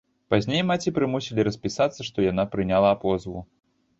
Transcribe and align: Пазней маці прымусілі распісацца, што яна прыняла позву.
Пазней 0.33 0.61
маці 0.69 0.93
прымусілі 0.95 1.43
распісацца, 1.49 2.07
што 2.09 2.25
яна 2.31 2.45
прыняла 2.57 2.91
позву. 3.05 3.45